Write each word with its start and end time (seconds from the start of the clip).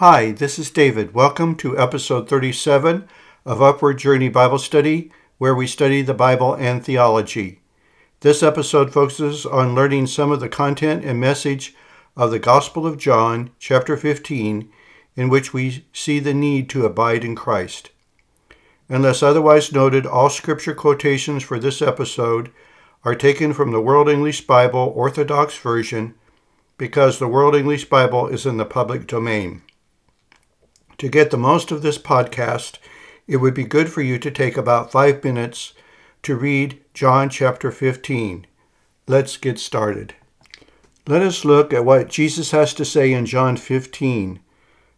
Hi, 0.00 0.32
this 0.32 0.58
is 0.58 0.70
David. 0.70 1.12
Welcome 1.12 1.56
to 1.56 1.78
episode 1.78 2.26
37 2.26 3.06
of 3.44 3.60
Upward 3.60 3.98
Journey 3.98 4.30
Bible 4.30 4.58
Study, 4.58 5.12
where 5.36 5.54
we 5.54 5.66
study 5.66 6.00
the 6.00 6.14
Bible 6.14 6.54
and 6.54 6.82
theology. 6.82 7.60
This 8.20 8.42
episode 8.42 8.94
focuses 8.94 9.44
on 9.44 9.74
learning 9.74 10.06
some 10.06 10.32
of 10.32 10.40
the 10.40 10.48
content 10.48 11.04
and 11.04 11.20
message 11.20 11.74
of 12.16 12.30
the 12.30 12.38
Gospel 12.38 12.86
of 12.86 12.96
John, 12.96 13.50
chapter 13.58 13.94
15, 13.94 14.72
in 15.16 15.28
which 15.28 15.52
we 15.52 15.84
see 15.92 16.18
the 16.18 16.32
need 16.32 16.70
to 16.70 16.86
abide 16.86 17.22
in 17.22 17.36
Christ. 17.36 17.90
Unless 18.88 19.22
otherwise 19.22 19.70
noted, 19.70 20.06
all 20.06 20.30
scripture 20.30 20.74
quotations 20.74 21.42
for 21.42 21.58
this 21.58 21.82
episode 21.82 22.50
are 23.04 23.14
taken 23.14 23.52
from 23.52 23.70
the 23.70 23.82
World 23.82 24.08
English 24.08 24.46
Bible 24.46 24.94
Orthodox 24.96 25.58
Version 25.58 26.14
because 26.78 27.18
the 27.18 27.28
World 27.28 27.54
English 27.54 27.90
Bible 27.90 28.28
is 28.28 28.46
in 28.46 28.56
the 28.56 28.64
public 28.64 29.06
domain. 29.06 29.60
To 31.00 31.08
get 31.08 31.30
the 31.30 31.38
most 31.38 31.70
of 31.70 31.80
this 31.80 31.96
podcast, 31.96 32.76
it 33.26 33.38
would 33.38 33.54
be 33.54 33.64
good 33.64 33.88
for 33.88 34.02
you 34.02 34.18
to 34.18 34.30
take 34.30 34.58
about 34.58 34.92
five 34.92 35.24
minutes 35.24 35.72
to 36.24 36.36
read 36.36 36.78
John 36.92 37.30
chapter 37.30 37.72
15. 37.72 38.46
Let's 39.06 39.38
get 39.38 39.58
started. 39.58 40.12
Let 41.06 41.22
us 41.22 41.42
look 41.42 41.72
at 41.72 41.86
what 41.86 42.10
Jesus 42.10 42.50
has 42.50 42.74
to 42.74 42.84
say 42.84 43.14
in 43.14 43.24
John 43.24 43.56
15. 43.56 44.40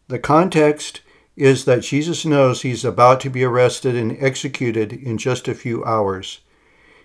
The 0.08 0.18
context 0.18 1.02
is 1.36 1.66
that 1.66 1.84
Jesus 1.84 2.26
knows 2.26 2.62
he's 2.62 2.84
about 2.84 3.20
to 3.20 3.30
be 3.30 3.44
arrested 3.44 3.94
and 3.94 4.16
executed 4.18 4.92
in 4.92 5.18
just 5.18 5.46
a 5.46 5.54
few 5.54 5.84
hours. 5.84 6.40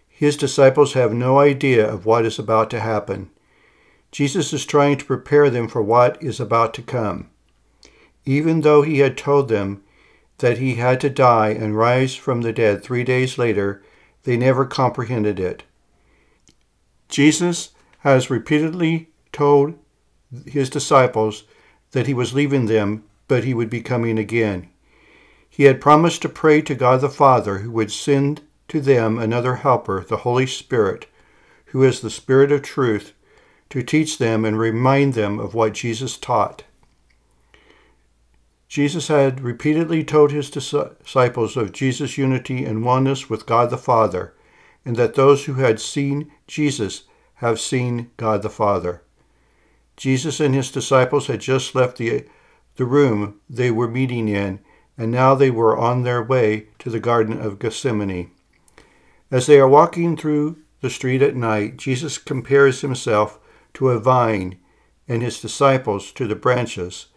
His 0.07 0.35
disciples 0.35 0.93
have 0.93 1.13
no 1.13 1.37
idea 1.37 1.87
of 1.87 2.07
what 2.07 2.25
is 2.25 2.39
about 2.39 2.71
to 2.71 2.79
happen. 2.79 3.29
Jesus 4.11 4.53
is 4.53 4.65
trying 4.65 4.97
to 4.97 5.05
prepare 5.05 5.51
them 5.51 5.67
for 5.67 5.83
what 5.83 6.19
is 6.23 6.39
about 6.39 6.73
to 6.73 6.81
come. 6.81 7.29
Even 8.27 8.59
though 8.59 8.81
he 8.81 8.99
had 8.99 9.17
told 9.17 9.47
them 9.47 9.81
that 10.39 10.57
he 10.57 10.75
had 10.75 10.99
to 10.99 11.09
die 11.09 11.51
and 11.51 11.77
rise 11.77 12.13
from 12.13 12.41
the 12.41 12.51
dead 12.51 12.83
three 12.83 13.05
days 13.05 13.37
later, 13.37 13.81
they 14.23 14.35
never 14.35 14.65
comprehended 14.65 15.39
it. 15.39 15.63
Jesus 17.07 17.69
has 17.99 18.29
repeatedly 18.29 19.09
told 19.31 19.75
his 20.45 20.69
disciples 20.69 21.45
that 21.91 22.07
he 22.07 22.13
was 22.13 22.33
leaving 22.33 22.65
them, 22.65 23.05
but 23.29 23.45
he 23.45 23.53
would 23.53 23.69
be 23.69 23.81
coming 23.81 24.19
again. 24.19 24.67
He 25.49 25.63
had 25.63 25.79
promised 25.79 26.21
to 26.23 26.29
pray 26.29 26.61
to 26.63 26.75
God 26.75 26.99
the 26.99 27.09
Father, 27.09 27.59
who 27.59 27.71
would 27.71 27.93
send 27.93 28.41
to 28.67 28.81
them 28.81 29.17
another 29.17 29.55
helper, 29.55 30.03
the 30.03 30.17
Holy 30.17 30.47
Spirit, 30.47 31.07
who 31.67 31.81
is 31.81 32.01
the 32.01 32.09
Spirit 32.09 32.51
of 32.51 32.61
truth, 32.61 33.13
to 33.69 33.81
teach 33.81 34.17
them 34.17 34.43
and 34.43 34.59
remind 34.59 35.13
them 35.13 35.39
of 35.39 35.53
what 35.53 35.73
Jesus 35.73 36.17
taught. 36.17 36.65
Jesus 38.67 39.07
had 39.07 39.41
repeatedly 39.41 40.03
told 40.03 40.31
his 40.31 40.49
disciples 40.49 41.55
of 41.55 41.71
Jesus' 41.71 42.17
unity 42.17 42.65
and 42.65 42.83
oneness 42.83 43.29
with 43.29 43.45
God 43.45 43.69
the 43.69 43.77
Father, 43.77 44.33
and 44.83 44.95
that 44.97 45.15
those 45.15 45.45
who 45.45 45.55
had 45.55 45.79
seen 45.79 46.31
Jesus 46.47 47.03
have 47.35 47.59
seen 47.59 48.11
God 48.17 48.41
the 48.41 48.49
Father. 48.49 49.03
Jesus 49.95 50.39
and 50.39 50.53
his 50.53 50.71
disciples 50.71 51.27
had 51.27 51.39
just 51.39 51.75
left 51.75 51.97
the, 51.97 52.25
the 52.75 52.85
room 52.85 53.39
they 53.49 53.71
were 53.71 53.87
meeting 53.87 54.27
in, 54.27 54.59
and 54.97 55.11
now 55.11 55.33
they 55.33 55.49
were 55.49 55.77
on 55.77 56.03
their 56.03 56.21
way 56.21 56.67
to 56.79 56.89
the 56.89 56.99
Garden 56.99 57.39
of 57.39 57.59
Gethsemane. 57.59 58.31
As 59.31 59.45
they 59.45 59.59
are 59.59 59.67
walking 59.67 60.17
through 60.17 60.57
the 60.81 60.89
street 60.89 61.21
at 61.21 61.35
night, 61.35 61.77
Jesus 61.77 62.17
compares 62.17 62.81
himself 62.81 63.39
to 63.75 63.89
a 63.89 63.99
vine 63.99 64.57
and 65.07 65.21
his 65.21 65.41
disciples 65.41 66.11
to 66.13 66.27
the 66.27 66.35
branches, 66.35 67.07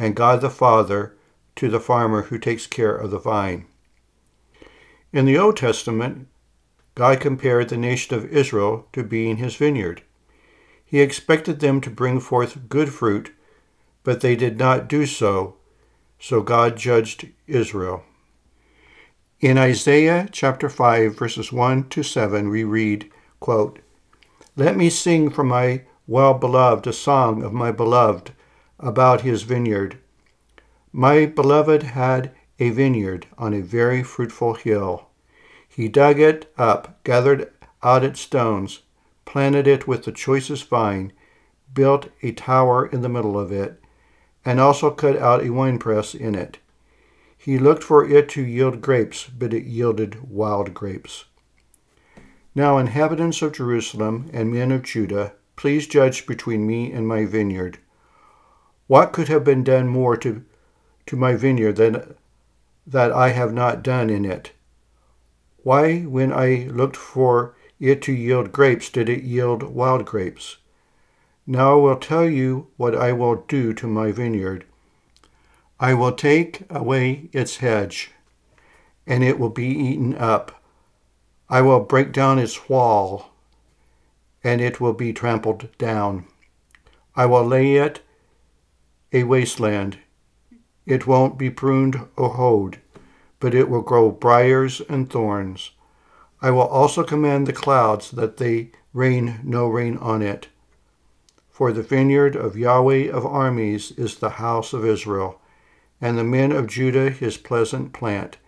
and 0.00 0.16
God 0.16 0.40
the 0.40 0.48
Father 0.48 1.14
to 1.56 1.68
the 1.68 1.78
farmer 1.78 2.22
who 2.22 2.38
takes 2.38 2.66
care 2.66 2.96
of 2.96 3.10
the 3.10 3.18
vine. 3.18 3.66
In 5.12 5.26
the 5.26 5.36
Old 5.36 5.58
Testament, 5.58 6.26
God 6.94 7.20
compared 7.20 7.68
the 7.68 7.76
nation 7.76 8.16
of 8.16 8.24
Israel 8.24 8.88
to 8.94 9.04
being 9.04 9.36
his 9.36 9.56
vineyard. 9.56 10.00
He 10.82 11.00
expected 11.00 11.60
them 11.60 11.82
to 11.82 11.90
bring 11.90 12.18
forth 12.18 12.70
good 12.70 12.88
fruit, 12.88 13.34
but 14.02 14.22
they 14.22 14.36
did 14.36 14.58
not 14.58 14.88
do 14.88 15.04
so, 15.04 15.56
so 16.18 16.40
God 16.40 16.78
judged 16.78 17.28
Israel. 17.46 18.02
In 19.40 19.58
Isaiah 19.58 20.30
chapter 20.32 20.70
5, 20.70 21.14
verses 21.14 21.52
1 21.52 21.90
to 21.90 22.02
7, 22.02 22.48
we 22.48 22.64
read, 22.64 23.10
quote, 23.38 23.80
Let 24.56 24.78
me 24.78 24.88
sing 24.88 25.28
for 25.28 25.44
my 25.44 25.82
well 26.06 26.32
beloved 26.32 26.86
a 26.86 26.94
song 26.94 27.42
of 27.42 27.52
my 27.52 27.70
beloved 27.70 28.32
about 28.80 29.20
his 29.20 29.42
vineyard. 29.42 29.98
My 30.92 31.26
beloved 31.26 31.82
had 31.84 32.32
a 32.58 32.70
vineyard 32.70 33.26
on 33.38 33.54
a 33.54 33.62
very 33.62 34.02
fruitful 34.02 34.54
hill. 34.54 35.08
He 35.68 35.88
dug 35.88 36.18
it 36.18 36.52
up, 36.58 37.02
gathered 37.04 37.50
out 37.82 38.04
its 38.04 38.20
stones, 38.20 38.80
planted 39.24 39.66
it 39.66 39.86
with 39.86 40.04
the 40.04 40.12
choicest 40.12 40.68
vine, 40.68 41.12
built 41.72 42.08
a 42.22 42.32
tower 42.32 42.86
in 42.86 43.02
the 43.02 43.08
middle 43.08 43.38
of 43.38 43.52
it, 43.52 43.80
and 44.44 44.58
also 44.58 44.90
cut 44.90 45.16
out 45.16 45.44
a 45.44 45.50
winepress 45.50 46.14
in 46.14 46.34
it. 46.34 46.58
He 47.38 47.58
looked 47.58 47.84
for 47.84 48.04
it 48.04 48.28
to 48.30 48.42
yield 48.42 48.82
grapes, 48.82 49.26
but 49.26 49.54
it 49.54 49.64
yielded 49.64 50.28
wild 50.28 50.74
grapes. 50.74 51.24
Now, 52.54 52.78
inhabitants 52.78 53.40
of 53.42 53.52
Jerusalem 53.52 54.28
and 54.32 54.52
men 54.52 54.72
of 54.72 54.82
Judah, 54.82 55.32
please 55.56 55.86
judge 55.86 56.26
between 56.26 56.66
me 56.66 56.92
and 56.92 57.06
my 57.06 57.24
vineyard. 57.24 57.78
What 58.90 59.12
could 59.12 59.28
have 59.28 59.44
been 59.44 59.62
done 59.62 59.86
more 59.86 60.16
to, 60.16 60.44
to 61.06 61.14
my 61.14 61.36
vineyard 61.36 61.76
than 61.76 62.16
that 62.84 63.12
I 63.12 63.28
have 63.28 63.52
not 63.52 63.84
done 63.84 64.10
in 64.10 64.24
it? 64.24 64.50
Why, 65.62 66.00
when 66.00 66.32
I 66.32 66.66
looked 66.72 66.96
for 66.96 67.54
it 67.78 68.02
to 68.02 68.12
yield 68.12 68.50
grapes, 68.50 68.90
did 68.90 69.08
it 69.08 69.22
yield 69.22 69.62
wild 69.62 70.04
grapes? 70.06 70.56
Now 71.46 71.74
I 71.74 71.82
will 71.82 71.98
tell 71.98 72.28
you 72.28 72.66
what 72.78 72.96
I 72.96 73.12
will 73.12 73.44
do 73.46 73.72
to 73.74 73.86
my 73.86 74.10
vineyard. 74.10 74.64
I 75.78 75.94
will 75.94 76.10
take 76.10 76.64
away 76.68 77.30
its 77.32 77.58
hedge, 77.58 78.10
and 79.06 79.22
it 79.22 79.38
will 79.38 79.50
be 79.50 79.68
eaten 79.68 80.16
up. 80.16 80.64
I 81.48 81.60
will 81.60 81.78
break 81.78 82.10
down 82.10 82.40
its 82.40 82.68
wall, 82.68 83.30
and 84.42 84.60
it 84.60 84.80
will 84.80 84.94
be 84.94 85.12
trampled 85.12 85.68
down. 85.78 86.26
I 87.14 87.26
will 87.26 87.46
lay 87.46 87.76
it 87.76 88.00
a 89.12 89.24
wasteland. 89.24 89.98
It 90.86 91.06
won't 91.06 91.38
be 91.38 91.50
pruned 91.50 92.00
or 92.16 92.30
hoed, 92.30 92.80
but 93.38 93.54
it 93.54 93.68
will 93.68 93.82
grow 93.82 94.10
briars 94.10 94.80
and 94.88 95.10
thorns. 95.10 95.70
I 96.42 96.50
will 96.50 96.62
also 96.62 97.04
command 97.04 97.46
the 97.46 97.52
clouds 97.52 98.10
that 98.12 98.38
they 98.38 98.72
rain 98.92 99.40
no 99.42 99.68
rain 99.68 99.96
on 99.98 100.22
it. 100.22 100.48
For 101.50 101.72
the 101.72 101.82
vineyard 101.82 102.36
of 102.36 102.56
Yahweh 102.56 103.10
of 103.10 103.26
armies 103.26 103.92
is 103.92 104.16
the 104.16 104.30
house 104.30 104.72
of 104.72 104.84
Israel 104.84 105.40
and 106.00 106.16
the 106.16 106.24
men 106.24 106.52
of 106.52 106.66
Judah 106.66 107.10
his 107.10 107.36
pleasant 107.36 107.92
plant. 107.92 108.38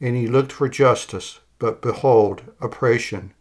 And 0.00 0.16
he 0.16 0.26
looked 0.26 0.52
for 0.52 0.68
justice, 0.68 1.40
but 1.58 1.82
behold, 1.82 2.42
oppression, 2.60 3.34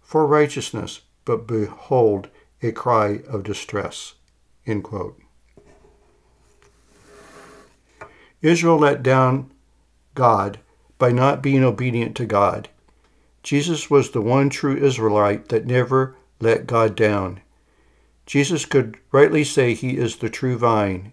for 0.00 0.26
righteousness, 0.26 1.02
but 1.24 1.46
behold, 1.46 2.28
a 2.62 2.72
cry 2.72 3.20
of 3.28 3.44
distress. 3.44 4.14
Israel 8.46 8.78
let 8.78 9.02
down 9.02 9.50
God 10.14 10.58
by 10.98 11.12
not 11.12 11.42
being 11.42 11.64
obedient 11.64 12.16
to 12.16 12.26
God. 12.26 12.68
Jesus 13.42 13.90
was 13.90 14.10
the 14.10 14.22
one 14.22 14.50
true 14.50 14.76
Israelite 14.76 15.48
that 15.48 15.66
never 15.66 16.16
let 16.40 16.66
God 16.66 16.96
down. 16.96 17.40
Jesus 18.24 18.64
could 18.64 18.96
rightly 19.12 19.44
say 19.44 19.74
he 19.74 19.96
is 19.96 20.16
the 20.16 20.30
true 20.30 20.56
vine 20.56 21.12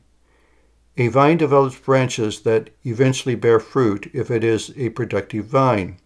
a 0.96 1.08
vine 1.08 1.38
develops 1.38 1.80
branches 1.80 2.42
that 2.42 2.70
eventually 2.86 3.34
bear 3.34 3.60
fruit 3.60 4.12
if 4.14 4.30
it 4.30 4.44
is 4.44 4.72
a 4.78 4.90
productive 4.90 5.46
vine. 5.46 5.98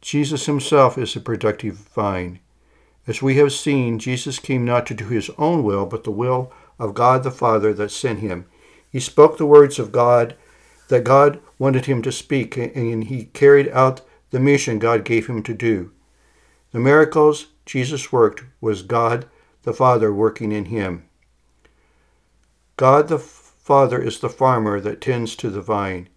Jesus 0.00 0.46
himself 0.46 0.96
is 0.96 1.16
a 1.16 1.20
productive 1.20 1.74
vine. 1.74 2.38
As 3.08 3.20
we 3.20 3.36
have 3.36 3.52
seen, 3.52 3.98
Jesus 3.98 4.38
came 4.38 4.64
not 4.64 4.86
to 4.86 4.94
do 4.94 5.08
his 5.08 5.30
own 5.36 5.64
will, 5.64 5.84
but 5.84 6.04
the 6.04 6.12
will 6.12 6.52
of 6.78 6.94
God 6.94 7.24
the 7.24 7.32
Father 7.32 7.74
that 7.74 7.90
sent 7.90 8.20
him. 8.20 8.46
He 8.92 9.00
spoke 9.00 9.38
the 9.38 9.46
words 9.46 9.78
of 9.78 9.90
God 9.90 10.36
that 10.88 11.02
God 11.02 11.40
wanted 11.58 11.86
him 11.86 12.02
to 12.02 12.12
speak, 12.12 12.58
and 12.58 13.04
he 13.04 13.24
carried 13.24 13.70
out 13.70 14.02
the 14.30 14.38
mission 14.38 14.78
God 14.78 15.04
gave 15.04 15.26
him 15.26 15.42
to 15.44 15.54
do. 15.54 15.90
The 16.72 16.78
miracles 16.78 17.46
Jesus 17.64 18.12
worked 18.12 18.44
was 18.60 18.82
God 18.82 19.26
the 19.62 19.72
Father 19.72 20.12
working 20.12 20.52
in 20.52 20.66
him. 20.66 21.04
God 22.76 23.08
the 23.08 23.18
Father 23.18 24.02
is 24.02 24.20
the 24.20 24.28
farmer 24.28 24.78
that 24.80 25.00
tends 25.00 25.36
to 25.36 25.48
the 25.48 25.62
vine. 25.62 26.08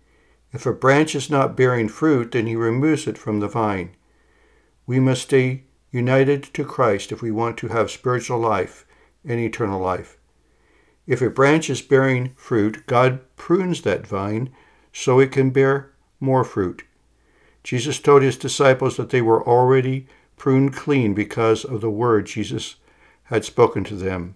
If 0.52 0.66
a 0.66 0.74
branch 0.74 1.16
is 1.16 1.30
not 1.30 1.56
bearing 1.56 1.88
fruit, 1.88 2.32
then 2.32 2.48
he 2.48 2.56
removes 2.56 3.08
it 3.08 3.18
from 3.18 3.40
the 3.40 3.48
vine. 3.48 3.96
We 4.88 5.00
must 5.00 5.24
stay 5.24 5.64
united 5.92 6.44
to 6.56 6.66
Christ 6.66 7.12
if 7.12 7.22
we 7.22 7.32
want 7.32 7.58
to 7.60 7.70
have 7.70 7.92
spiritual 7.92 8.40
life 8.40 8.86
and 9.24 9.40
eternal 9.40 9.80
life. 9.80 10.18
If 11.08 11.22
a 11.22 11.30
branch 11.30 11.70
is 11.70 11.82
bearing 11.82 12.34
fruit, 12.36 12.86
God 12.88 13.20
prunes 13.36 13.82
that 13.82 14.08
vine 14.08 14.50
so 14.92 15.20
it 15.20 15.32
can 15.32 15.52
bear 15.52 15.92
more 16.20 16.44
fruit. 16.44 16.84
Jesus 17.64 18.00
told 18.00 18.22
his 18.22 18.38
disciples 18.38 18.98
that 18.98 19.10
they 19.10 19.22
were 19.22 19.46
already 19.46 20.08
pruned 20.38 20.74
clean 20.74 21.14
because 21.14 21.64
of 21.64 21.82
the 21.82 21.90
word 21.90 22.26
Jesus 22.26 22.76
had 23.26 23.46
spoken 23.46 23.84
to 23.86 23.96
them. 23.96 24.36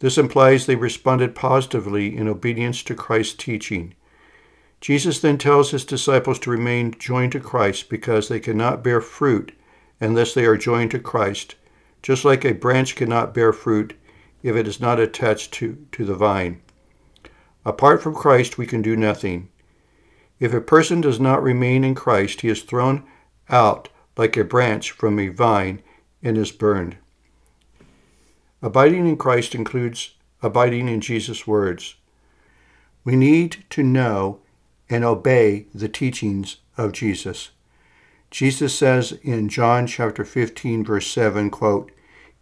This 0.00 0.16
implies 0.16 0.64
they 0.64 0.76
responded 0.76 1.34
positively 1.34 2.16
in 2.16 2.28
obedience 2.28 2.82
to 2.84 2.94
Christ's 2.94 3.34
teaching. 3.34 3.94
Jesus 4.80 5.20
then 5.20 5.36
tells 5.36 5.70
his 5.70 5.84
disciples 5.84 6.38
to 6.40 6.50
remain 6.50 6.94
joined 6.98 7.32
to 7.32 7.40
Christ 7.40 7.90
because 7.90 8.28
they 8.28 8.40
cannot 8.40 8.82
bear 8.82 9.02
fruit 9.02 9.52
unless 10.00 10.32
they 10.32 10.46
are 10.46 10.56
joined 10.56 10.90
to 10.92 10.98
Christ, 10.98 11.54
just 12.02 12.24
like 12.24 12.44
a 12.44 12.54
branch 12.54 12.96
cannot 12.96 13.34
bear 13.34 13.52
fruit 13.52 13.94
if 14.42 14.56
it 14.56 14.66
is 14.66 14.80
not 14.80 14.98
attached 14.98 15.52
to, 15.52 15.86
to 15.92 16.04
the 16.04 16.14
vine. 16.14 16.60
Apart 17.64 18.02
from 18.02 18.14
Christ, 18.14 18.56
we 18.56 18.66
can 18.66 18.82
do 18.82 18.96
nothing. 18.96 19.48
If 20.38 20.54
a 20.54 20.60
person 20.60 21.00
does 21.00 21.20
not 21.20 21.42
remain 21.42 21.84
in 21.84 21.94
Christ, 21.94 22.40
he 22.40 22.48
is 22.48 22.62
thrown 22.62 23.04
out 23.50 23.88
like 24.16 24.36
a 24.36 24.44
branch 24.44 24.92
from 24.92 25.18
a 25.18 25.28
vine 25.28 25.82
and 26.22 26.38
is 26.38 26.52
burned. 26.52 26.96
Abiding 28.62 29.06
in 29.06 29.16
Christ 29.16 29.54
includes 29.54 30.14
abiding 30.42 30.88
in 30.88 31.00
Jesus' 31.00 31.46
words. 31.46 31.96
We 33.04 33.16
need 33.16 33.64
to 33.70 33.82
know 33.82 34.40
and 34.88 35.04
obey 35.04 35.66
the 35.74 35.88
teachings 35.88 36.58
of 36.76 36.92
Jesus. 36.92 37.50
Jesus 38.30 38.76
says 38.76 39.12
in 39.22 39.48
John 39.48 39.86
chapter 39.86 40.24
15 40.24 40.84
verse 40.84 41.06
7, 41.10 41.50
quote, 41.50 41.90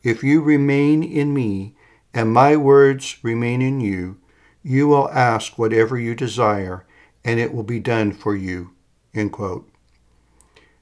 "If 0.03 0.23
you 0.23 0.41
remain 0.41 1.03
in 1.03 1.33
me 1.33 1.75
and 2.19 2.33
my 2.33 2.57
words 2.57 3.17
remain 3.23 3.63
in 3.63 3.81
you, 3.81 4.17
you 4.61 4.89
will 4.89 5.09
ask 5.11 5.57
whatever 5.57 5.97
you 5.97 6.17
desire 6.17 6.85
and 7.25 7.39
it 7.39 7.55
will 7.55 7.63
be 7.63 7.79
done 7.79 8.11
for 8.11 8.35
you." 8.35 8.71
End 9.15 9.31
quote. 9.31 9.71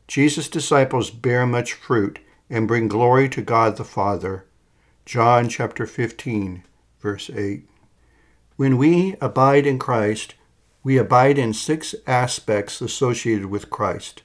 Jesus' 0.08 0.48
disciples 0.48 1.10
bear 1.10 1.46
much 1.46 1.74
fruit 1.74 2.20
and 2.48 2.66
bring 2.66 2.88
glory 2.88 3.28
to 3.28 3.42
God 3.42 3.76
the 3.76 3.84
Father. 3.84 4.46
John 5.04 5.50
chapter 5.50 5.84
15 5.86 6.62
verse 7.02 7.28
8. 7.28 7.68
When 8.56 8.78
we 8.78 9.16
abide 9.20 9.66
in 9.66 9.78
Christ, 9.78 10.36
we 10.82 10.96
abide 10.96 11.36
in 11.36 11.52
six 11.52 11.94
aspects 12.06 12.80
associated 12.80 13.46
with 13.46 13.68
Christ. 13.68 14.22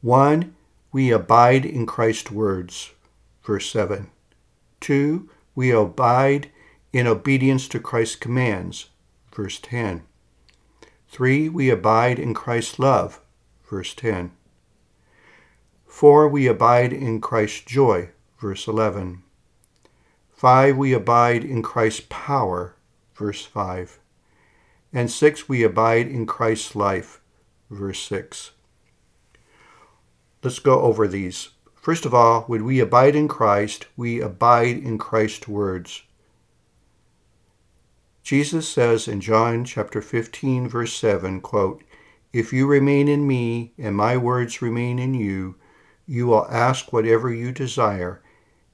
One, 0.00 0.56
we 0.90 1.12
abide 1.12 1.64
in 1.64 1.86
Christ's 1.86 2.32
words, 2.32 2.90
verse 3.44 3.70
7. 3.70 4.10
Two, 4.80 5.30
we 5.54 5.70
abide 5.70 6.50
in 6.92 7.06
obedience 7.06 7.68
to 7.68 7.80
Christ's 7.80 8.16
commands, 8.16 8.90
verse 9.34 9.58
10. 9.60 10.02
Three, 11.08 11.48
we 11.48 11.70
abide 11.70 12.18
in 12.18 12.34
Christ's 12.34 12.78
love, 12.78 13.20
verse 13.68 13.94
10. 13.94 14.32
Four, 15.86 16.28
we 16.28 16.46
abide 16.46 16.92
in 16.92 17.20
Christ's 17.20 17.62
joy, 17.62 18.10
verse 18.38 18.66
11. 18.66 19.22
Five, 20.30 20.76
we 20.76 20.92
abide 20.92 21.44
in 21.44 21.62
Christ's 21.62 22.06
power, 22.08 22.74
verse 23.14 23.44
5. 23.44 24.00
And 24.92 25.10
six, 25.10 25.48
we 25.48 25.62
abide 25.62 26.06
in 26.06 26.26
Christ's 26.26 26.76
life. 26.76 27.20
Verse 27.70 28.00
6. 28.00 28.50
Let's 30.42 30.58
go 30.58 30.82
over 30.82 31.08
these. 31.08 31.50
First 31.82 32.06
of 32.06 32.14
all, 32.14 32.42
when 32.42 32.64
we 32.64 32.78
abide 32.78 33.16
in 33.16 33.26
Christ, 33.26 33.86
we 33.96 34.20
abide 34.20 34.78
in 34.78 34.98
Christ's 34.98 35.48
words. 35.48 36.04
Jesus 38.22 38.68
says 38.68 39.08
in 39.08 39.20
John 39.20 39.64
chapter 39.64 40.00
15 40.00 40.68
verse 40.68 40.94
7, 40.94 41.40
quote, 41.40 41.82
"If 42.32 42.52
you 42.52 42.68
remain 42.68 43.08
in 43.08 43.26
me 43.26 43.72
and 43.76 43.96
my 43.96 44.16
words 44.16 44.62
remain 44.62 45.00
in 45.00 45.12
you, 45.14 45.56
you 46.06 46.28
will 46.28 46.46
ask 46.48 46.92
whatever 46.92 47.34
you 47.34 47.50
desire, 47.50 48.22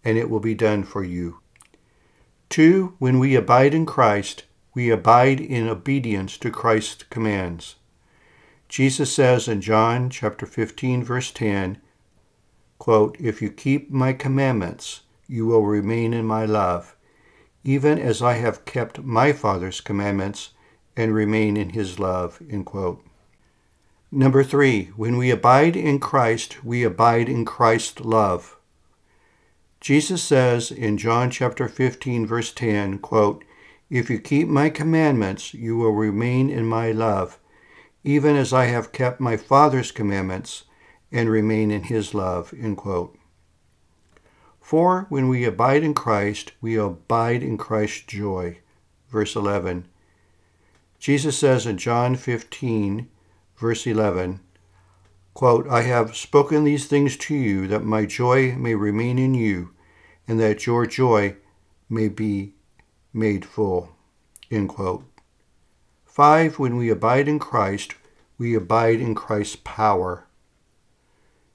and 0.04 0.18
it 0.18 0.28
will 0.28 0.38
be 0.38 0.54
done 0.54 0.84
for 0.84 1.02
you." 1.02 1.38
2. 2.50 2.92
When 2.98 3.18
we 3.18 3.34
abide 3.34 3.72
in 3.72 3.86
Christ, 3.86 4.44
we 4.74 4.90
abide 4.90 5.40
in 5.40 5.66
obedience 5.66 6.36
to 6.36 6.50
Christ's 6.50 7.04
commands. 7.04 7.76
Jesus 8.68 9.10
says 9.10 9.48
in 9.48 9.62
John 9.62 10.10
chapter 10.10 10.44
15 10.44 11.02
verse 11.02 11.30
10, 11.30 11.78
quote, 12.78 13.16
"If 13.18 13.42
you 13.42 13.50
keep 13.50 13.90
my 13.90 14.12
commandments, 14.12 15.02
you 15.26 15.46
will 15.46 15.64
remain 15.64 16.12
in 16.12 16.24
my 16.26 16.44
love, 16.44 16.96
even 17.64 17.98
as 17.98 18.22
I 18.22 18.34
have 18.34 18.64
kept 18.64 19.02
my 19.02 19.32
Father's 19.32 19.80
commandments 19.80 20.50
and 20.96 21.14
remain 21.14 21.56
in 21.56 21.70
his 21.70 21.98
love." 21.98 22.40
End 22.50 22.66
quote. 22.66 23.04
Number 24.10 24.42
3, 24.42 24.90
when 24.96 25.16
we 25.16 25.30
abide 25.30 25.76
in 25.76 25.98
Christ, 25.98 26.64
we 26.64 26.82
abide 26.82 27.28
in 27.28 27.44
Christ's 27.44 28.00
love. 28.00 28.56
Jesus 29.80 30.22
says 30.22 30.70
in 30.70 30.96
John 30.96 31.30
chapter 31.30 31.68
15 31.68 32.26
verse 32.26 32.52
10, 32.52 32.98
quote, 32.98 33.44
if 33.90 34.10
you 34.10 34.18
keep 34.18 34.48
my 34.48 34.68
commandments, 34.68 35.54
you 35.54 35.76
will 35.76 35.92
remain 35.92 36.50
in 36.50 36.66
my 36.66 36.92
love, 36.92 37.38
even 38.04 38.36
as 38.36 38.52
I 38.52 38.66
have 38.66 38.92
kept 38.92 39.18
my 39.18 39.36
Father's 39.36 39.92
commandments 39.92 40.64
and 41.10 41.28
remain 41.28 41.70
in 41.70 41.84
his 41.84 42.14
love. 42.14 42.52
For 44.60 45.06
when 45.08 45.28
we 45.28 45.44
abide 45.44 45.82
in 45.82 45.94
Christ, 45.94 46.52
we 46.60 46.76
abide 46.76 47.42
in 47.42 47.56
Christ's 47.56 48.02
joy. 48.02 48.58
Verse 49.08 49.34
11. 49.34 49.88
Jesus 50.98 51.38
says 51.38 51.64
in 51.64 51.78
John 51.78 52.16
15, 52.16 53.08
verse 53.56 53.86
11, 53.86 54.40
quote, 55.32 55.66
I 55.68 55.82
have 55.82 56.16
spoken 56.16 56.64
these 56.64 56.86
things 56.86 57.16
to 57.18 57.34
you 57.34 57.66
that 57.68 57.84
my 57.84 58.04
joy 58.04 58.56
may 58.56 58.74
remain 58.74 59.18
in 59.18 59.34
you, 59.34 59.70
and 60.26 60.38
that 60.40 60.66
your 60.66 60.84
joy 60.84 61.36
may 61.88 62.08
be 62.08 62.54
made 63.12 63.44
full. 63.44 63.90
End 64.50 64.68
quote. 64.68 65.04
Five, 66.04 66.58
when 66.58 66.76
we 66.76 66.90
abide 66.90 67.28
in 67.28 67.38
Christ, 67.38 67.94
we 68.36 68.54
abide 68.54 69.00
in 69.00 69.14
Christ's 69.14 69.56
power. 69.56 70.26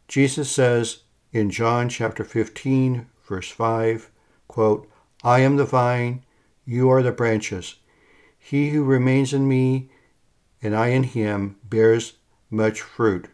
Jesus 0.08 0.52
says 0.52 1.04
in 1.32 1.50
John 1.50 1.90
chapter 1.90 2.24
15, 2.24 3.08
verse 3.28 3.50
5, 3.50 4.12
quote, 4.48 4.90
I 5.24 5.40
am 5.40 5.56
the 5.56 5.66
vine, 5.66 6.24
you 6.66 6.90
are 6.90 7.02
the 7.02 7.12
branches. 7.12 7.76
He 8.38 8.70
who 8.70 8.84
remains 8.84 9.34
in 9.34 9.48
me 9.48 9.90
and 10.62 10.76
I 10.76 10.88
in 10.88 11.04
him 11.04 11.58
bears 11.64 12.14
much 12.50 12.82
fruit. 12.82 13.28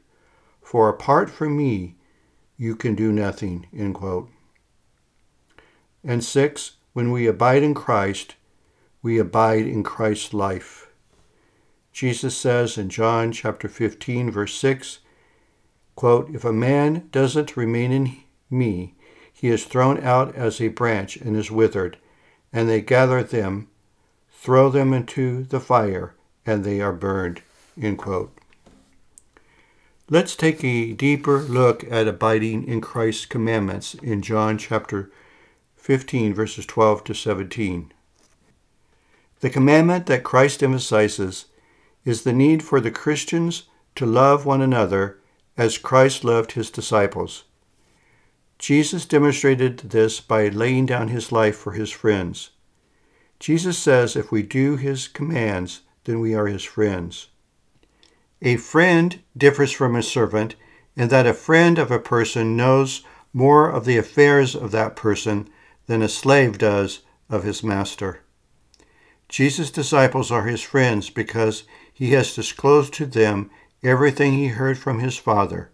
For 0.62 0.89
apart 0.89 1.29
from 1.29 1.58
me, 1.58 1.96
you 2.58 2.75
can 2.75 2.96
do 2.96 3.12
nothing. 3.12 3.67
End 3.75 3.96
quote. 3.96 4.29
And 6.03 6.24
six, 6.24 6.74
when 6.94 7.12
we 7.12 7.27
abide 7.27 7.63
in 7.63 7.74
Christ, 7.74 8.36
we 9.01 9.17
abide 9.17 9.65
in 9.65 9.84
Christ's 9.84 10.34
life. 10.34 10.91
Jesus 11.91 12.38
says 12.38 12.77
in 12.77 12.89
John 12.89 13.32
chapter 13.32 13.67
15 13.67 14.32
verse 14.32 14.53
6, 14.55 15.00
quote, 16.00 16.29
"If 16.34 16.46
a 16.46 16.53
man 16.53 17.10
doesn't 17.12 17.58
remain 17.58 17.91
in 17.91 18.15
me, 18.50 18.96
he 19.34 19.50
is 19.50 19.65
thrown 19.65 20.01
out 20.01 20.34
as 20.34 20.62
a 20.62 20.70
branch 20.70 21.18
and 21.18 21.36
is 21.36 21.51
withered, 21.51 21.98
and 22.53 22.70
they 22.70 22.79
gather 22.79 23.22
them, 23.22 23.68
throw 24.32 24.70
them 24.70 24.94
into 24.94 25.44
the 25.44 25.60
fire, 25.60 26.13
and 26.46 26.63
they 26.63 26.79
are 26.79 26.94
burned." 26.94 27.41
End 27.77 27.98
quote. 27.98 28.32
Let's 30.10 30.38
take 30.38 30.63
a 30.63 30.94
deeper 30.94 31.41
look 31.41 31.84
at 31.91 32.08
abiding 32.08 32.65
in 32.65 32.79
Christ's 32.79 33.25
commandments 33.25 33.94
in 33.96 34.22
John 34.22 34.58
chapter 34.58 35.12
15, 35.75 36.34
verses 36.34 36.65
12 36.65 37.03
to 37.03 37.13
17. 37.13 37.91
The 39.41 39.50
commandment 39.50 40.06
that 40.06 40.24
Christ 40.24 40.63
emphasizes 40.63 41.48
is 42.06 42.22
the 42.22 42.32
need 42.32 42.63
for 42.63 42.79
the 42.79 42.89
Christians 42.89 43.63
to 43.96 44.06
love 44.06 44.46
one 44.46 44.62
another 44.62 45.19
as 45.60 45.78
Christ 45.78 46.24
loved 46.24 46.54
his 46.54 46.72
disciples. 46.72 47.44
Jesus 48.58 49.06
demonstrated 49.06 49.80
this 49.80 50.22
by 50.22 50.48
laying 50.48 50.86
down 50.86 51.10
his 51.10 51.34
life 51.34 51.58
for 51.58 51.74
his 51.74 51.92
friends. 51.92 52.51
Jesus 53.42 53.78
says 53.78 54.16
if 54.16 54.32
we 54.32 54.42
do 54.42 54.78
his 54.78 55.10
commands, 55.10 55.82
then 56.06 56.22
we 56.22 56.34
are 56.34 56.48
his 56.48 56.63
friends. 56.63 57.28
A 58.42 58.56
friend 58.56 59.20
differs 59.36 59.74
from 59.74 59.98
a 59.98 60.01
servant 60.01 60.56
in 60.96 61.10
that 61.10 61.28
a 61.28 61.34
friend 61.34 61.78
of 61.78 61.92
a 61.92 62.00
person 62.00 62.56
knows 62.56 63.04
more 63.34 63.70
of 63.70 63.84
the 63.84 63.98
affairs 63.98 64.56
of 64.56 64.72
that 64.72 64.96
person 64.96 65.50
than 65.88 66.01
a 66.01 66.08
slave 66.08 66.58
does 66.58 67.01
of 67.30 67.44
his 67.44 67.63
master. 67.63 68.22
Jesus' 69.28 69.72
disciples 69.72 70.32
are 70.32 70.46
his 70.46 70.62
friends 70.62 71.10
because 71.10 71.66
he 71.94 72.12
has 72.12 72.34
disclosed 72.34 72.94
to 72.94 73.06
them 73.06 73.51
everything 73.83 74.33
he 74.33 74.48
heard 74.48 74.77
from 74.77 75.00
his 75.00 75.17
Father. 75.17 75.69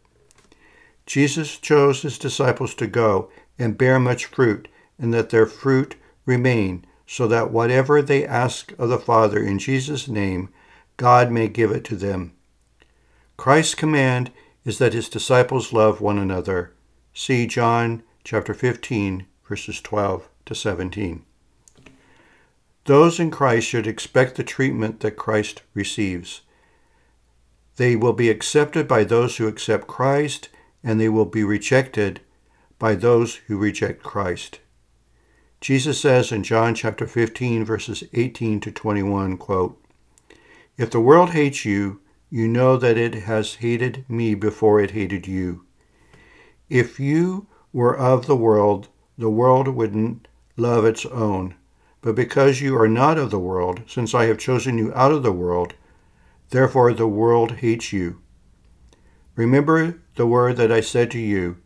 Jesus 1.06 1.58
chose 1.58 2.02
his 2.02 2.18
disciples 2.18 2.74
to 2.76 2.88
go 2.88 3.30
and 3.60 3.78
bear 3.78 4.00
much 4.00 4.26
fruit, 4.26 4.68
and 4.98 5.14
that 5.14 5.30
their 5.30 5.46
fruit 5.46 5.96
remain, 6.26 6.86
so 7.06 7.28
that 7.28 7.52
whatever 7.52 8.02
they 8.02 8.26
ask 8.26 8.74
of 8.80 8.90
the 8.90 8.98
Father 8.98 9.40
in 9.44 9.60
Jesus' 9.60 10.08
name, 10.08 10.50
God 10.98 11.32
may 11.32 11.48
give 11.48 11.72
it 11.72 11.84
to 11.86 11.96
them. 11.96 12.34
Christ's 13.38 13.76
command 13.76 14.32
is 14.64 14.78
that 14.80 14.94
his 14.94 15.10
disciples 15.10 15.74
love 15.74 16.02
one 16.02 16.18
another. 16.18 16.74
See 17.14 17.46
John 17.48 18.04
chapter 18.24 18.54
15 18.54 19.28
verses 19.48 19.82
12 19.82 20.28
to 20.46 20.56
17. 20.56 21.24
Those 22.86 23.20
in 23.20 23.32
Christ 23.32 23.68
should 23.68 23.88
expect 23.88 24.36
the 24.36 24.44
treatment 24.44 25.00
that 25.00 25.12
Christ 25.12 25.62
receives. 25.74 26.42
They 27.78 27.96
will 27.96 28.14
be 28.14 28.30
accepted 28.30 28.88
by 28.88 29.04
those 29.04 29.38
who 29.38 29.48
accept 29.48 29.88
Christ, 29.88 30.50
and 30.84 31.00
they 31.00 31.10
will 31.10 31.26
be 31.26 31.44
rejected 31.44 32.22
by 32.80 32.96
those 32.96 33.36
who 33.48 33.58
reject 33.58 34.04
Christ. 34.04 34.60
Jesus 35.62 36.00
says 36.00 36.32
in 36.32 36.44
John 36.44 36.76
chapter 36.76 37.08
15 37.08 37.66
verses 37.66 38.04
18 38.14 38.60
to 38.62 38.72
21, 38.72 39.38
quote, 39.38 39.82
If 40.78 40.92
the 40.92 41.00
world 41.00 41.32
hates 41.32 41.66
you, 41.66 42.02
you 42.30 42.48
know 42.48 42.78
that 42.78 42.98
it 42.98 43.16
has 43.16 43.56
hated 43.56 44.06
me 44.08 44.36
before 44.36 44.80
it 44.80 44.92
hated 44.92 45.28
you. 45.28 45.66
If 46.70 47.00
you 47.00 47.48
were 47.72 47.98
of 47.98 48.26
the 48.26 48.36
world, 48.36 48.90
the 49.18 49.30
world 49.30 49.68
wouldn't 49.68 50.28
love 50.58 50.86
its 50.86 51.06
own. 51.06 51.56
But 52.02 52.16
because 52.16 52.62
you 52.62 52.78
are 52.78 52.88
not 52.88 53.18
of 53.18 53.32
the 53.32 53.40
world, 53.40 53.82
since 53.88 54.14
I 54.14 54.26
have 54.26 54.38
chosen 54.38 54.78
you 54.78 54.94
out 54.94 55.12
of 55.12 55.24
the 55.24 55.32
world, 55.32 55.74
therefore 56.50 56.94
the 56.94 57.08
world 57.08 57.54
hates 57.54 57.92
you. 57.92 58.22
Remember 59.36 60.02
the 60.16 60.28
word 60.28 60.58
that 60.58 60.72
I 60.72 60.82
said 60.82 61.12
to 61.12 61.20
you 61.20 61.58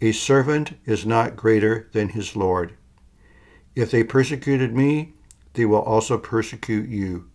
A 0.00 0.12
servant 0.12 0.78
is 0.84 1.06
not 1.06 1.36
greater 1.36 1.88
than 1.92 2.10
his 2.10 2.36
Lord. 2.36 2.74
If 3.74 3.90
they 3.90 4.04
persecuted 4.04 4.74
me, 4.74 5.14
they 5.54 5.64
will 5.64 5.82
also 5.82 6.18
persecute 6.18 6.88
you. 6.88 7.30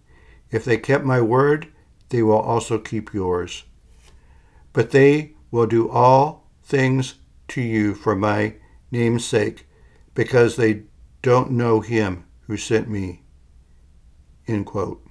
If 0.49 0.65
they 0.65 0.77
kept 0.77 1.03
my 1.03 1.21
word, 1.21 1.67
they 2.09 2.23
will 2.23 2.39
also 2.39 2.77
keep 2.77 3.13
yours. 3.13 3.63
But 4.73 4.91
they 4.91 5.33
will 5.49 5.67
do 5.67 5.89
all 5.89 6.49
things 6.63 7.15
to 7.49 7.61
you 7.61 7.93
for 7.93 8.15
my 8.15 8.55
name's 8.91 9.25
sake, 9.25 9.67
because 10.13 10.55
they 10.55 10.83
don't 11.21 11.51
know 11.51 11.81
him 11.81 12.25
who 12.47 12.57
sent 12.57 12.89
me. 12.89 13.23
End 14.47 14.65
quote. 14.65 15.05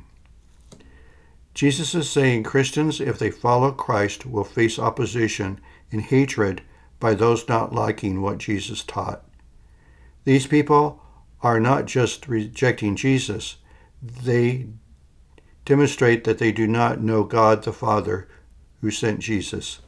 Jesus 1.54 1.94
is 1.94 2.08
saying 2.08 2.44
Christians, 2.44 3.00
if 3.00 3.18
they 3.18 3.30
follow 3.30 3.72
Christ, 3.72 4.24
will 4.24 4.44
face 4.44 4.78
opposition 4.78 5.60
and 5.90 6.00
hatred 6.02 6.62
by 6.98 7.14
those 7.14 7.48
not 7.48 7.74
liking 7.74 8.22
what 8.22 8.38
Jesus 8.38 8.84
taught. 8.84 9.24
These 10.24 10.46
people 10.46 11.02
are 11.42 11.58
not 11.58 11.86
just 11.86 12.28
rejecting 12.28 12.94
Jesus, 12.94 13.56
they 14.02 14.66
demonstrate 15.64 16.24
that 16.24 16.38
they 16.38 16.52
do 16.52 16.66
not 16.66 17.00
know 17.00 17.24
God 17.24 17.62
the 17.62 17.72
Father 17.72 18.28
who 18.80 18.90
sent 18.90 19.20
Jesus. 19.20 19.80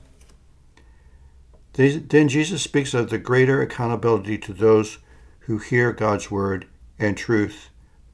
Then 1.75 2.29
Jesus 2.29 2.63
speaks 2.63 2.93
of 2.95 3.11
the 3.11 3.19
greater 3.19 3.63
accountability 3.63 4.39
to 4.39 4.53
those 4.53 4.99
who 5.41 5.59
hear 5.59 5.93
God's 5.93 6.31
word 6.31 6.67
and 6.99 7.17
truth 7.17 7.71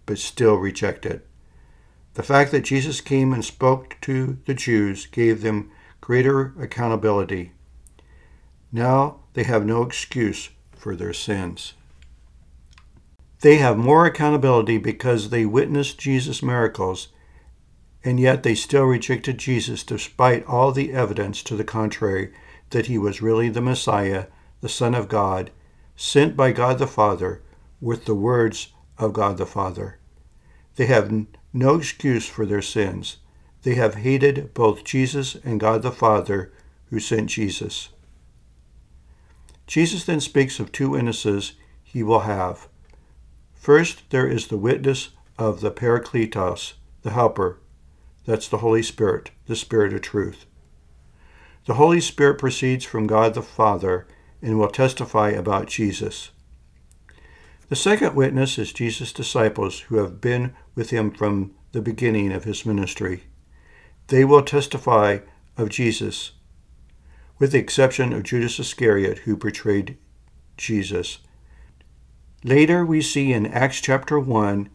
but 0.07 0.19
still 0.19 0.55
reject 0.55 1.05
it. 1.05 1.28
The 2.19 2.25
fact 2.25 2.51
that 2.51 2.65
Jesus 2.65 3.01
came 3.01 3.33
and 3.33 3.45
spoke 3.45 3.97
to 4.01 4.39
the 4.45 4.53
Jews 4.53 5.07
gave 5.07 5.41
them 5.41 5.71
greater 6.01 6.53
accountability. 6.59 7.53
Now 8.73 9.21
they 9.35 9.45
have 9.45 9.65
no 9.65 9.83
excuse 9.85 10.51
for 10.73 10.97
their 10.97 11.13
sins. 11.13 11.75
They 13.43 13.59
have 13.59 13.79
more 13.79 14.05
accountability 14.05 14.79
because 14.79 15.31
they 15.31 15.47
witnessed 15.47 16.01
Jesus' 16.01 16.43
miracles, 16.43 17.07
and 18.03 18.19
yet 18.19 18.43
they 18.43 18.57
still 18.57 18.83
rejected 18.87 19.39
Jesus 19.39 19.85
despite 19.85 20.45
all 20.45 20.73
the 20.73 20.93
evidence 20.93 21.41
to 21.45 21.55
the 21.55 21.63
contrary 21.63 22.33
that 22.71 22.87
he 22.87 22.99
was 22.99 23.23
really 23.23 23.49
the 23.49 23.61
Messiah, 23.61 24.27
the 24.61 24.69
Son 24.69 24.97
of 24.97 25.07
God, 25.07 25.53
sent 25.95 26.37
by 26.37 26.51
God 26.51 26.81
the 26.81 26.89
Father 26.89 27.43
with 27.81 28.07
the 28.07 28.17
words 28.17 28.73
of 28.99 29.13
God 29.13 29.37
the 29.37 29.47
Father. 29.47 30.01
They 30.75 30.87
have 30.87 31.09
no 31.53 31.77
excuse 31.77 32.27
for 32.27 32.47
their 32.47 32.63
sins. 32.63 33.19
They 33.63 33.75
have 33.75 33.97
hated 33.97 34.55
both 34.55 34.85
Jesus 34.85 35.35
and 35.37 35.61
God 35.61 35.83
the 35.83 35.91
Father 35.91 36.53
who 36.91 37.01
sent 37.01 37.31
Jesus. 37.31 37.91
Jesus 39.67 40.05
then 40.05 40.21
speaks 40.21 40.59
of 40.59 40.73
two 40.73 40.91
witnesses 40.91 41.53
he 41.83 42.03
will 42.03 42.21
have 42.21 42.69
First, 43.55 44.09
there 44.11 44.27
is 44.27 44.47
the 44.47 44.57
witness 44.57 45.11
of 45.39 45.61
the 45.61 45.71
Parakletos, 45.71 46.75
the 47.03 47.11
Helper. 47.11 47.59
That's 48.25 48.49
the 48.49 48.59
Holy 48.59 48.83
Spirit, 48.83 49.31
the 49.47 49.57
Spirit 49.57 49.93
of 49.93 50.01
truth. 50.01 50.47
The 51.67 51.75
Holy 51.75 52.01
Spirit 52.01 52.39
proceeds 52.39 52.85
from 52.85 53.07
God 53.07 53.35
the 53.35 53.43
Father 53.43 54.07
and 54.41 54.59
will 54.59 54.69
testify 54.69 55.31
about 55.31 55.67
Jesus. 55.67 56.31
The 57.69 57.77
second 57.77 58.15
witness 58.15 58.59
is 58.59 58.73
Jesus' 58.73 59.13
disciples 59.13 59.81
who 59.81 59.97
have 59.97 60.21
been 60.21 60.55
with 60.79 60.91
him 60.91 61.11
from 61.11 61.51
the 61.73 61.83
beginning 61.83 62.31
of 62.31 62.45
his 62.45 62.65
ministry. 62.65 63.25
They 64.07 64.25
will 64.25 64.43
testify 64.43 65.19
of 65.57 65.71
Jesus, 65.71 66.31
with 67.41 67.51
the 67.51 67.59
exception 67.59 68.13
of 68.13 68.23
Judas 68.23 68.61
Iscariot, 68.61 69.19
who 69.19 69.37
betrayed 69.37 69.99
Jesus. 70.57 71.19
Later, 72.45 72.87
we 72.87 73.03
see 73.03 73.33
in 73.33 73.45
Acts 73.45 73.81
chapter 73.81 74.21
1, 74.21 74.71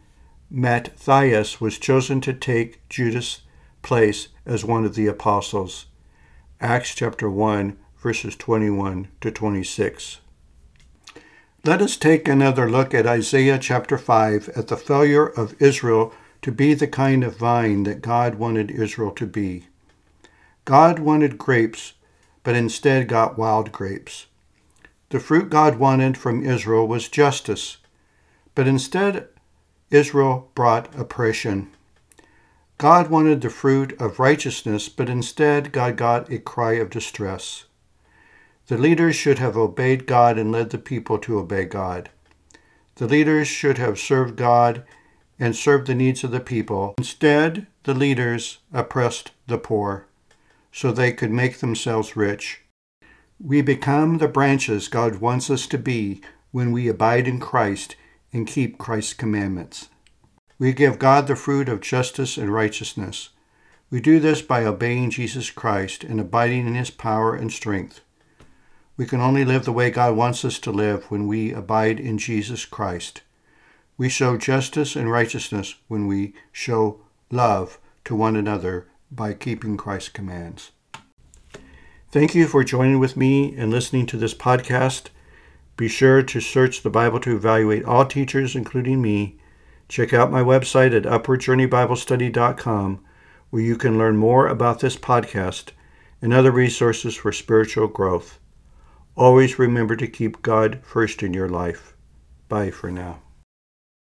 Matthias 0.50 1.58
was 1.58 1.78
chosen 1.78 2.20
to 2.20 2.34
take 2.34 2.86
Judas' 2.90 3.40
place 3.80 4.28
as 4.44 4.62
one 4.62 4.84
of 4.84 4.96
the 4.96 5.06
apostles. 5.06 5.86
Acts 6.60 6.94
chapter 6.94 7.30
1, 7.30 7.78
verses 7.96 8.36
21 8.36 9.08
to 9.22 9.30
26. 9.30 10.20
Let 11.66 11.80
us 11.80 11.96
take 11.96 12.28
another 12.28 12.70
look 12.70 12.92
at 12.92 13.06
Isaiah 13.06 13.58
chapter 13.58 13.96
5 13.96 14.50
at 14.50 14.68
the 14.68 14.76
failure 14.76 15.26
of 15.26 15.54
Israel 15.62 16.12
to 16.42 16.52
be 16.52 16.74
the 16.74 16.86
kind 16.86 17.24
of 17.24 17.38
vine 17.38 17.84
that 17.84 18.02
God 18.02 18.34
wanted 18.34 18.70
Israel 18.70 19.10
to 19.12 19.26
be. 19.26 19.68
God 20.66 20.98
wanted 20.98 21.38
grapes, 21.38 21.94
but 22.42 22.54
instead 22.54 23.08
got 23.08 23.38
wild 23.38 23.72
grapes. 23.72 24.26
The 25.08 25.18
fruit 25.18 25.48
God 25.48 25.76
wanted 25.76 26.18
from 26.18 26.44
Israel 26.44 26.86
was 26.86 27.08
justice, 27.08 27.78
but 28.54 28.68
instead 28.68 29.28
Israel 29.90 30.50
brought 30.54 30.94
oppression. 30.94 31.70
God 32.76 33.08
wanted 33.08 33.40
the 33.40 33.48
fruit 33.48 33.98
of 33.98 34.18
righteousness, 34.18 34.90
but 34.90 35.08
instead 35.08 35.72
God 35.72 35.96
got 35.96 36.30
a 36.30 36.38
cry 36.38 36.72
of 36.74 36.90
distress. 36.90 37.64
The 38.66 38.78
leaders 38.78 39.14
should 39.14 39.38
have 39.38 39.56
obeyed 39.56 40.06
God 40.06 40.38
and 40.38 40.50
led 40.50 40.70
the 40.70 40.78
people 40.78 41.18
to 41.18 41.38
obey 41.38 41.66
God. 41.66 42.10
The 42.96 43.06
leaders 43.06 43.46
should 43.48 43.76
have 43.78 43.98
served 43.98 44.36
God 44.36 44.84
and 45.38 45.54
served 45.54 45.86
the 45.86 45.94
needs 45.94 46.24
of 46.24 46.30
the 46.30 46.40
people. 46.40 46.94
Instead, 46.96 47.66
the 47.82 47.94
leaders 47.94 48.58
oppressed 48.72 49.32
the 49.46 49.58
poor 49.58 50.06
so 50.72 50.90
they 50.90 51.12
could 51.12 51.30
make 51.30 51.58
themselves 51.58 52.16
rich. 52.16 52.62
We 53.38 53.62
become 53.62 54.18
the 54.18 54.28
branches 54.28 54.88
God 54.88 55.16
wants 55.16 55.50
us 55.50 55.66
to 55.66 55.78
be 55.78 56.22
when 56.50 56.72
we 56.72 56.88
abide 56.88 57.28
in 57.28 57.40
Christ 57.40 57.96
and 58.32 58.46
keep 58.46 58.78
Christ's 58.78 59.12
commandments. 59.12 59.88
We 60.58 60.72
give 60.72 60.98
God 60.98 61.26
the 61.26 61.36
fruit 61.36 61.68
of 61.68 61.80
justice 61.80 62.38
and 62.38 62.52
righteousness. 62.52 63.30
We 63.90 64.00
do 64.00 64.18
this 64.20 64.40
by 64.40 64.64
obeying 64.64 65.10
Jesus 65.10 65.50
Christ 65.50 66.04
and 66.04 66.20
abiding 66.20 66.66
in 66.66 66.74
his 66.74 66.90
power 66.90 67.34
and 67.34 67.52
strength. 67.52 68.00
We 68.96 69.06
can 69.06 69.20
only 69.20 69.44
live 69.44 69.64
the 69.64 69.72
way 69.72 69.90
God 69.90 70.14
wants 70.14 70.44
us 70.44 70.60
to 70.60 70.70
live 70.70 71.10
when 71.10 71.26
we 71.26 71.52
abide 71.52 71.98
in 71.98 72.16
Jesus 72.16 72.64
Christ. 72.64 73.22
We 73.98 74.08
show 74.08 74.36
justice 74.36 74.94
and 74.94 75.10
righteousness 75.10 75.74
when 75.88 76.06
we 76.06 76.32
show 76.52 77.00
love 77.28 77.80
to 78.04 78.14
one 78.14 78.36
another 78.36 78.86
by 79.10 79.34
keeping 79.34 79.76
Christ's 79.76 80.10
commands. 80.10 80.70
Thank 82.12 82.36
you 82.36 82.46
for 82.46 82.62
joining 82.62 83.00
with 83.00 83.16
me 83.16 83.56
and 83.56 83.72
listening 83.72 84.06
to 84.06 84.16
this 84.16 84.34
podcast. 84.34 85.08
Be 85.76 85.88
sure 85.88 86.22
to 86.22 86.40
search 86.40 86.82
the 86.82 86.90
Bible 86.90 87.18
to 87.20 87.34
evaluate 87.34 87.84
all 87.84 88.06
teachers, 88.06 88.54
including 88.54 89.02
me. 89.02 89.40
Check 89.88 90.12
out 90.12 90.30
my 90.30 90.40
website 90.40 90.96
at 90.96 91.02
upwardjourneybiblestudy.com, 91.02 93.04
where 93.50 93.62
you 93.62 93.76
can 93.76 93.98
learn 93.98 94.16
more 94.16 94.46
about 94.46 94.78
this 94.78 94.96
podcast 94.96 95.70
and 96.22 96.32
other 96.32 96.52
resources 96.52 97.16
for 97.16 97.32
spiritual 97.32 97.88
growth. 97.88 98.38
Always 99.16 99.58
remember 99.58 99.94
to 99.96 100.08
keep 100.08 100.42
God 100.42 100.80
first 100.82 101.22
in 101.22 101.32
your 101.34 101.48
life. 101.48 101.94
Bye 102.48 102.70
for 102.70 102.90
now. 102.90 103.23